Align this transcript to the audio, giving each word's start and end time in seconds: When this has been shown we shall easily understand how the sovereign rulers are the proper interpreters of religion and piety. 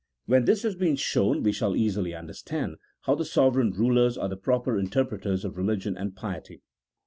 When 0.25 0.45
this 0.45 0.63
has 0.63 0.73
been 0.73 0.95
shown 0.95 1.43
we 1.43 1.51
shall 1.51 1.75
easily 1.75 2.15
understand 2.15 2.77
how 3.01 3.13
the 3.13 3.23
sovereign 3.23 3.69
rulers 3.69 4.17
are 4.17 4.29
the 4.29 4.35
proper 4.35 4.79
interpreters 4.79 5.45
of 5.45 5.57
religion 5.57 5.95
and 5.95 6.15
piety. 6.15 6.63